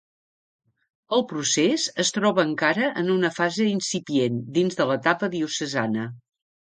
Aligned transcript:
El 1.17 1.23
procés 1.33 1.83
es 2.03 2.11
troba 2.15 2.45
encara 2.51 2.87
en 3.01 3.11
una 3.15 3.31
fase 3.35 3.67
incipient 3.73 4.39
dins 4.57 4.79
de 4.81 4.89
l'etapa 4.93 5.31
diocesana. 5.35 6.07